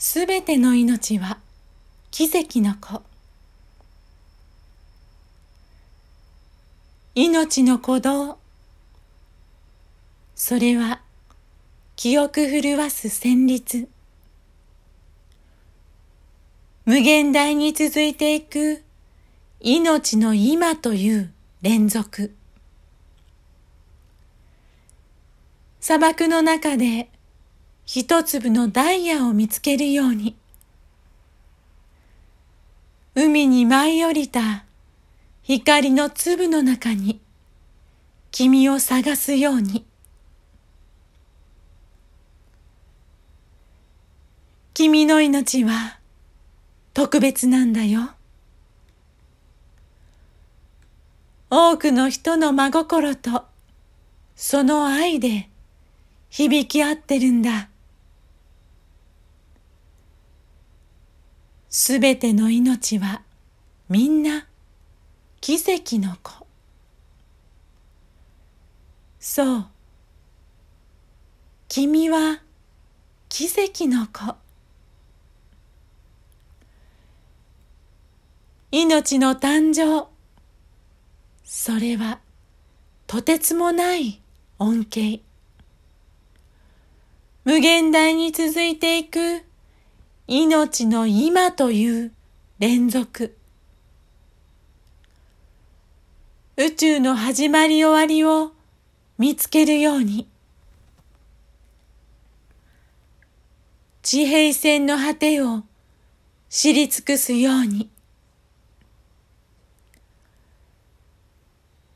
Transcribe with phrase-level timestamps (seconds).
[0.00, 1.38] すべての命は
[2.12, 3.02] 奇跡の子。
[7.16, 8.38] 命の鼓動。
[10.36, 11.00] それは
[11.96, 13.88] 記憶震わす旋律。
[16.84, 18.84] 無限大に続いていく
[19.58, 22.36] 命の今という連続。
[25.80, 27.10] 砂漠の中で
[27.90, 30.36] 一粒のダイヤを見つけるように、
[33.14, 34.66] 海に舞い降りた
[35.42, 37.18] 光の粒の中に
[38.30, 39.86] 君を探すように、
[44.74, 45.98] 君の命は
[46.92, 48.10] 特別なんだよ。
[51.48, 53.46] 多くの人の真心と
[54.36, 55.48] その愛で
[56.28, 57.70] 響き合ってるんだ。
[61.70, 63.22] すべての命は
[63.88, 64.46] みんな
[65.40, 66.46] 奇跡の子。
[69.20, 69.66] そう。
[71.68, 72.40] 君は
[73.28, 74.34] 奇跡の子。
[78.70, 80.08] 命の誕生。
[81.44, 82.20] それは
[83.06, 84.22] とてつもない
[84.58, 85.20] 恩恵。
[87.44, 89.47] 無限大に続いていく
[90.30, 92.12] 命の今という
[92.58, 93.34] 連続。
[96.58, 98.52] 宇宙の始まり終わりを
[99.16, 100.28] 見つけるように。
[104.02, 105.62] 地平線の果てを
[106.50, 107.88] 知り尽くすように。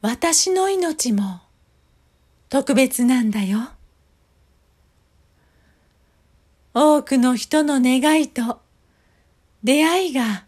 [0.01, 1.43] 私の命も
[2.49, 3.73] 特別なんだよ。
[6.75, 8.61] 多くの人の願いと
[9.63, 10.47] 出会いが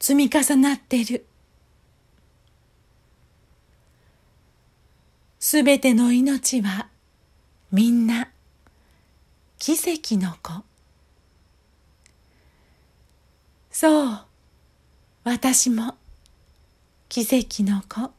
[0.00, 1.26] 積み重なってる。
[5.38, 6.88] すべての命は
[7.70, 8.30] みんな
[9.58, 10.64] 奇跡の子。
[13.70, 14.20] そう、
[15.24, 15.96] 私も
[17.08, 18.12] 奇跡の子。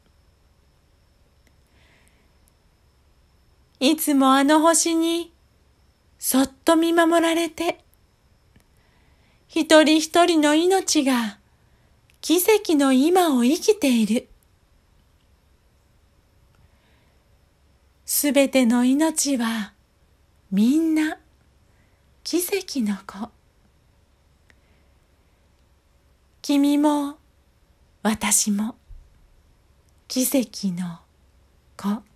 [3.80, 5.35] いつもあの星に
[6.20, 7.80] そっと見守られて、
[9.48, 11.38] 一人一人の命が
[12.22, 14.28] 奇跡の今を生きている。
[18.06, 19.74] すべての命は
[20.52, 21.18] みんな
[22.24, 23.30] 奇跡の子。
[26.42, 27.18] 君も
[28.04, 28.76] 私も
[30.08, 31.00] 奇跡の
[31.78, 32.15] 子。